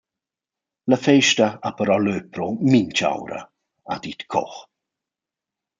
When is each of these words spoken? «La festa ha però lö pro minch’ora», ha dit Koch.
«La 0.93 0.97
festa 1.03 1.47
ha 1.63 1.71
però 1.79 1.97
lö 2.05 2.15
pro 2.33 2.47
minch’ora», 2.71 3.39
ha 3.89 3.95
dit 4.05 4.21
Koch. 4.33 4.57